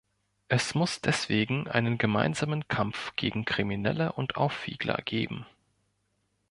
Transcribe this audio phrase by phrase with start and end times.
[0.47, 5.45] Es muss deswegen einen gemeinsamen Kampf gegen Kriminelle und Aufwiegler geben.